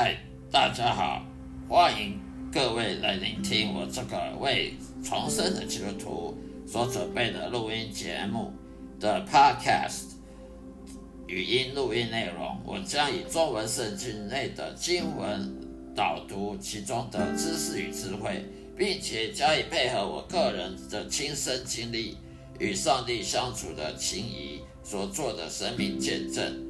[0.00, 0.16] 嗨
[0.48, 1.26] 大家好，
[1.68, 2.20] 欢迎
[2.52, 8.52] 各位来聆听我这个为重生的基督徒所准备的录音节目
[9.00, 10.12] 的 Podcast
[11.26, 12.60] 语音录音内容。
[12.64, 15.52] 我将以中文圣经内的经文
[15.96, 18.44] 导读其中的知识与智慧，
[18.76, 22.16] 并且加以配合我个人的亲身经历
[22.60, 26.67] 与上帝相处的情谊所做的生命见证。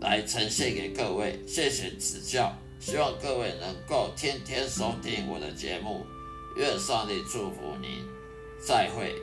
[0.00, 6.04] 来呈现给各位，谢谢指教，希望各位能够天天收听我的节目，
[6.56, 7.90] 愿上帝祝福您，
[8.64, 9.14] 再会。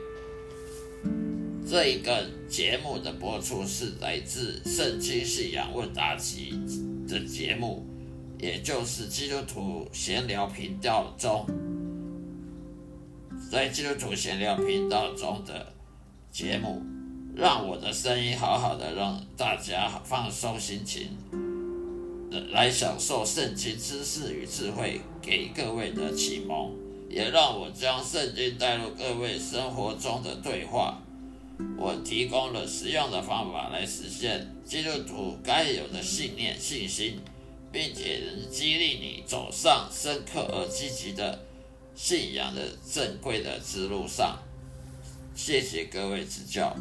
[1.68, 6.52] 这一个节目的播出是来自《圣经信仰问答集》
[7.10, 7.84] 的节目，
[8.38, 11.44] 也就是基督徒闲聊频道中，
[13.50, 15.72] 在基督徒闲聊频道中的
[16.30, 16.95] 节目。
[17.36, 21.10] 让我的声音好好的，让大家放松心情，
[22.50, 26.72] 来享受圣经知识与智慧给各位的启蒙，
[27.10, 30.98] 也让我将圣经带入各位生活中的对话。
[31.76, 37.20] 我提供了实用的方法来实现基督徒该有的信念、信心，
[37.70, 41.38] 并且能激励你走上深刻而积极的
[41.94, 44.38] 信仰的正规的之路上。
[45.34, 46.74] 谢谢各位指教。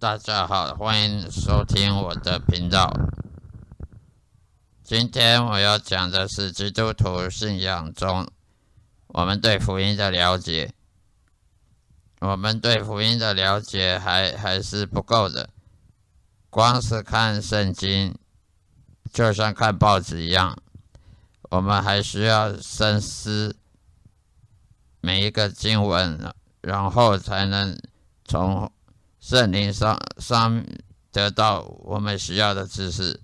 [0.00, 2.88] 大家好，欢迎收听我的频道。
[4.84, 8.24] 今天我要讲的是基督徒信仰中，
[9.08, 10.72] 我们对福音的了解。
[12.20, 15.50] 我们对福音的了解还还是不够的，
[16.48, 18.14] 光是看圣经，
[19.12, 20.56] 就像看报纸一样，
[21.50, 23.56] 我们还需要深思
[25.00, 27.76] 每一个经文，然后才能
[28.24, 28.70] 从。
[29.20, 30.64] 圣灵上上
[31.10, 33.20] 得到我们需要的知识。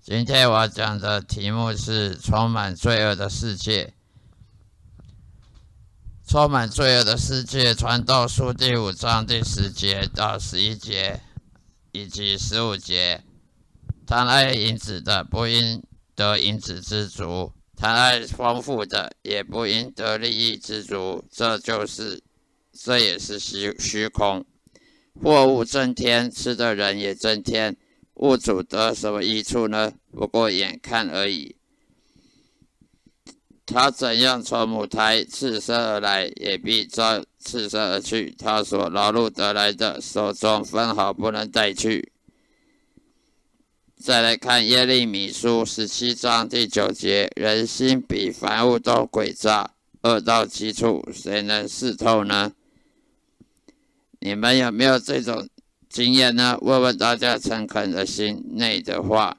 [0.00, 3.94] 今天我讲的题目是充满罪恶的世界。
[6.26, 11.20] 充满罪恶的世界，传道书第五章第十节到十一节，
[11.90, 13.24] 以及十五节。
[14.06, 15.82] 贪爱银子的，不应
[16.14, 21.24] 得银子之足；贪爱丰富的，也不应得利益之足。
[21.32, 22.22] 这就是，
[22.72, 24.46] 这也是虚虚空。
[25.22, 27.76] 货物增添，吃的人也增添，
[28.14, 29.92] 物主得什么益处呢？
[30.10, 31.56] 不过眼看而已。
[33.66, 38.34] 他怎样从母胎赤身而来，也必照赤身而去。
[38.36, 42.10] 他所劳碌得来的，手中分毫不能带去。
[43.96, 52.52] 再来看耶利米书十七章第九节：人心比凡物都诡诈，恶到极处，谁能识透呢？
[54.20, 55.48] 你们有没有这种
[55.88, 56.56] 经验呢？
[56.60, 59.38] 问问大家诚恳的心内的话，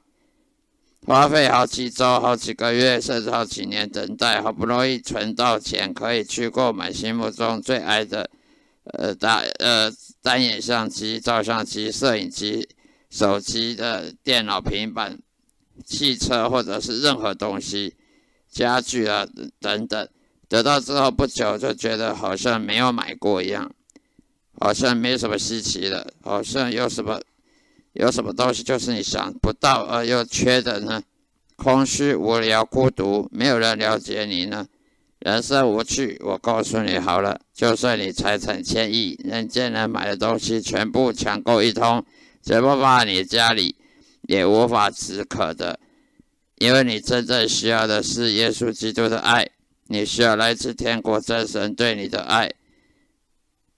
[1.06, 8.28] 花费好几周、好几个月，甚至好几年等待，好不容易存到钱，可以去购买心目中最爱的，
[8.84, 9.90] 呃，大呃
[10.20, 12.68] 单眼相机、照相机、摄影机、
[13.08, 15.18] 手机的电脑、平板、
[15.86, 17.94] 汽车，或者是任何东西、
[18.50, 19.26] 家具啊
[19.60, 20.08] 等等，
[20.48, 23.72] 得到之后不久就觉得好像没有买过一样。
[24.62, 27.20] 好像没什么稀奇的，好像有什么
[27.94, 31.02] 有什么东西就是你想不到而又缺的呢？
[31.56, 34.64] 空虚、无聊、孤独，没有人了解你呢。
[35.18, 42.04] 人生无趣，我告诉你好了，就算你财产千亿，人间能买的东西全部抢购一通，
[42.40, 43.74] 全部放在你家里，
[44.28, 45.80] 也无法止渴的。
[46.58, 49.44] 因为你真正需要的是耶稣基督的爱，
[49.88, 52.48] 你需要来自天国真神对你的爱。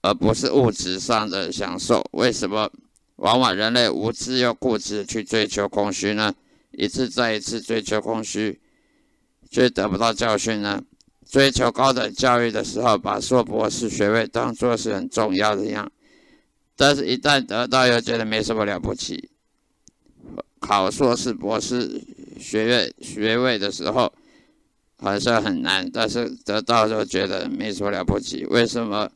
[0.05, 2.05] 而不是物质上的享受。
[2.11, 2.71] 为什么
[3.15, 6.31] 往往人类无知又固执去追求空虚呢？
[6.73, 8.59] 一次再一次追求空虚，
[9.49, 10.83] 却得不到教训呢？
[11.25, 15.91] 追求高等教育的时候，把硕博士学位当作是很重要的样，
[16.75, 19.31] 但是一旦得到又觉得没什么了不起。
[20.59, 21.99] 考硕士、博士
[22.39, 24.13] 学位学位的时候，
[24.97, 28.45] 好像很难，但是得到就觉得没什么了不起。
[28.45, 29.09] 为什么？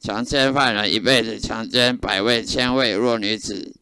[0.00, 3.74] 强奸犯人一辈子强奸百位、千位弱女子，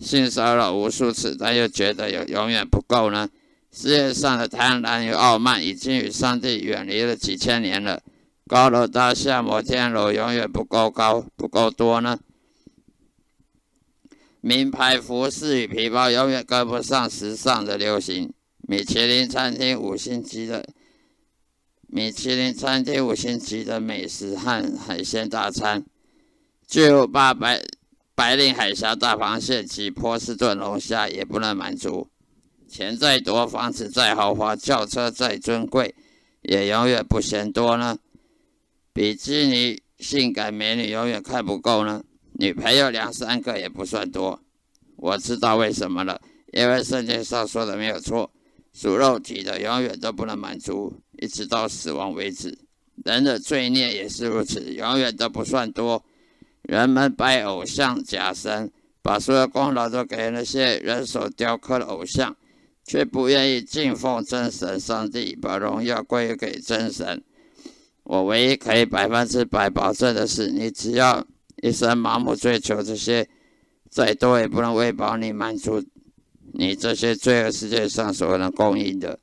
[0.00, 3.28] 性骚扰无数次，但又觉得有永远不够呢？
[3.70, 8.02] 世界上的贪婪与傲慢已经与上帝远离了几千年了。
[8.46, 12.18] 高楼大厦、摩天楼永远不够高、不够多呢？
[14.40, 18.32] 名牌服饰与皮包永远跟不上时尚的流行。
[18.68, 20.64] 米其林餐厅五星级的
[21.94, 25.84] 米其林餐厅五星级的美食和海鲜大餐，
[26.66, 27.62] 巨无霸白
[28.14, 32.08] 白令海峡大螃蟹及波士顿龙虾也不能满足。
[32.66, 35.94] 钱再多，房子再豪华，轿车再尊贵，
[36.40, 37.98] 也永远不嫌多呢。
[38.94, 42.02] 比基尼性感美女永远看不够呢。
[42.38, 44.40] 女朋友两三个也不算多。
[44.96, 46.18] 我知道为什么了，
[46.54, 48.32] 因为圣经上说的没有错，
[48.72, 52.58] 属肉体的永远都不能满足，一直到死亡为止。
[53.04, 56.04] 人的罪孽也是如此，永远都不算多。
[56.62, 58.70] 人们拜偶像假神，
[59.00, 62.36] 把所有功劳都给那些人手雕刻的偶像。
[62.84, 67.22] 却不愿意敬奉真神上帝，把荣耀归给真神。
[68.02, 71.24] 我唯一可以百分之百保证的是，你只要
[71.62, 73.28] 一生盲目追求这些，
[73.88, 75.80] 再多也不能喂饱你，满足
[76.54, 79.16] 你这些罪恶世界上所能供应的。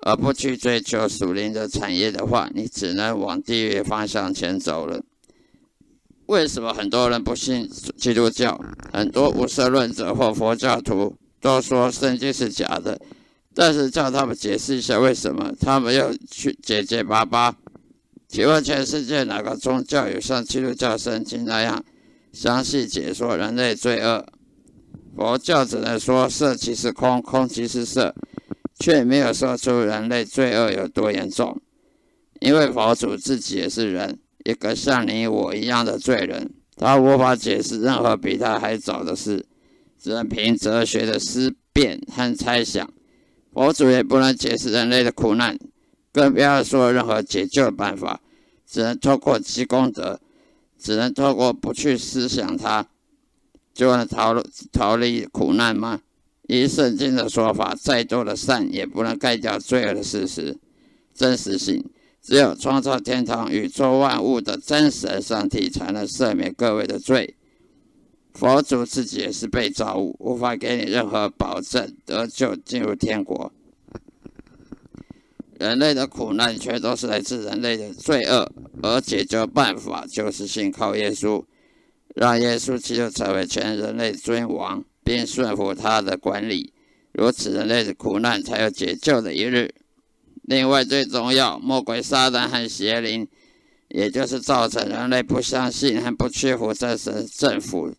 [0.00, 5.02] 而不去追求属灵的产业的话，你只能往地狱方向前走了。
[6.26, 8.60] 为什么很多人不信基督教？
[8.92, 11.16] 很多无神论者或佛教徒。
[11.40, 13.00] 都说圣经是假的，
[13.54, 17.54] 但是叫他们解释一下为什么，他们又去结结巴巴。
[18.26, 21.84] 请问全世界哪个宗教有像基督教圣经那样
[22.32, 24.26] 详细解说人类罪恶？
[25.16, 28.12] 佛教只能说色即是空，空即是色，
[28.88, 31.60] 却没有说出人类罪恶有多严重。
[32.40, 39.44] 因为佛祖自己也是人，一个像你我一样的罪人，他无法解释任何比他还早的事。
[39.98, 42.90] 只能凭哲学的思辨和猜想，
[43.52, 45.58] 佛祖也不能解释人类的苦难，
[46.10, 48.22] 更不要说任何解救的办法，
[48.66, 50.18] 只能透过积功德，
[50.78, 52.86] 只能透过不去思想它，
[53.74, 54.42] 就能逃
[54.72, 56.00] 逃离苦难吗？
[56.48, 60.58] 以圣经的说法，再多的善也不能盖掉罪恶的事实、
[61.14, 61.84] 真实性。
[62.20, 67.36] 只有创造天堂、宇宙万物的真神上帝，才能赦免各位的罪。
[68.34, 73.52] 佛祖自己也是被造物，无法给你任何保证得救进入天国。
[75.58, 78.50] 人类的苦难全都是来自人类的罪恶，
[78.82, 81.44] 而解决办法就是信靠耶稣，
[82.14, 86.74] 让耶稣基督成为全人类尊王，并顺服他的管理。
[87.12, 89.74] 如此，人类的苦难才有解救的一日。
[90.42, 93.26] 另外，最重要，魔鬼撒旦和邪灵，
[93.88, 97.94] 也就是造成人类不相信和不屈服这神政府。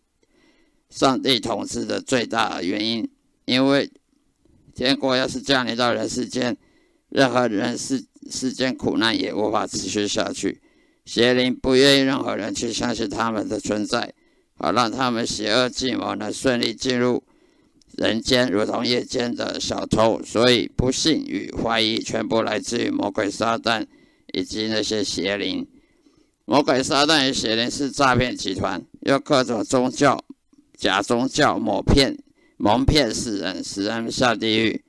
[0.88, 3.10] 上帝统治的最大原因，
[3.44, 3.90] 因为
[4.72, 6.56] 天国要是降临到人世间，
[7.08, 10.62] 任何人世世间苦难也无法持续下去。
[11.04, 14.14] 邪灵不愿意任何人去相信他们的存在，
[14.60, 17.22] 好让他们邪恶计谋呢顺利进入
[17.96, 20.22] 人间，如同夜间的小偷。
[20.22, 23.86] 所以，不幸与怀疑全部来自于魔鬼撒旦
[24.34, 25.66] 以及那些邪灵。
[26.44, 30.22] 魔鬼撒旦与邪灵是诈骗集团，用各种宗教。
[30.76, 32.18] 假宗教蒙骗、
[32.56, 34.84] 蒙骗世人，使人下地狱。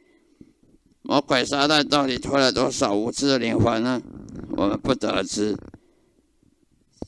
[1.01, 4.01] 魔鬼撒旦到底拖了多少无知的灵魂呢？
[4.57, 5.57] 我们不得而知。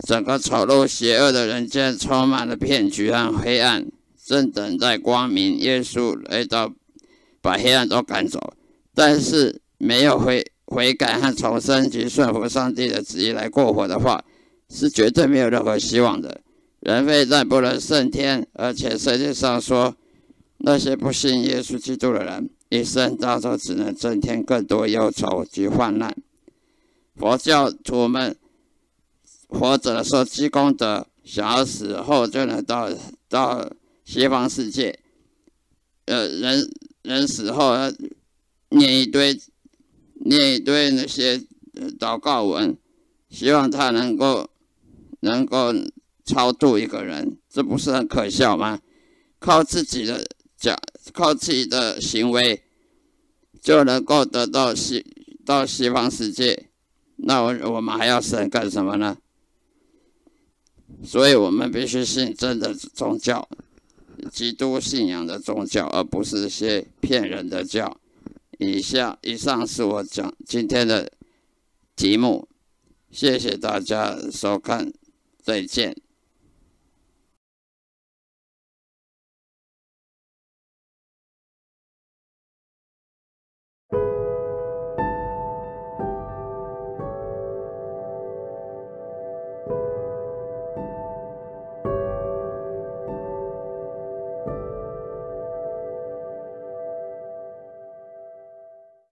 [0.08, 3.86] 整个丑陋邪恶的人间充满了骗局和黑暗，
[4.26, 5.58] 正等待光明。
[5.60, 6.74] 耶稣来到，
[7.42, 8.54] 把黑暗都赶走。
[8.94, 14.24] 但是没有悔悔改和重生及顺服上帝的旨意来过活的话，
[14.70, 16.42] 是绝对没有任何希望的。
[16.80, 19.96] 人非但不能胜天，而且圣经上说，
[20.58, 26.14] 那些不信耶稣基督的人，一生到头只能增添更多忧愁及患难。
[27.16, 28.36] 佛教徒们
[29.54, 32.90] 活着的时候积功德，想要死后就能到
[33.30, 33.72] 到
[34.04, 35.00] 西方世界。
[36.06, 36.70] 呃，人
[37.04, 37.94] 人死后要
[38.70, 39.40] 念一堆
[40.26, 41.42] 念一堆那些
[42.00, 42.78] 祷告文，
[43.30, 44.50] 希望他能够
[45.22, 45.74] 能够。
[46.26, 48.80] 超度一个人，这不是很可笑吗？
[49.40, 50.74] 靠自己的假，
[51.12, 52.64] 靠自己的行为
[53.62, 55.06] 就能够得到西
[55.46, 56.70] 到西方世界，
[57.18, 59.18] 那我我们还要神干什么呢？
[61.04, 63.48] 所以我们必须信真的宗教，
[64.32, 67.98] 基督信仰的宗教，而不是些骗人的教。
[68.60, 71.12] 以下以上是我讲今天的
[71.96, 72.48] 题目，
[73.12, 74.94] 谢谢大家收看，
[75.42, 75.96] 再见。